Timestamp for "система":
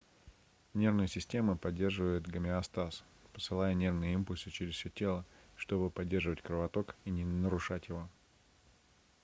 1.05-1.55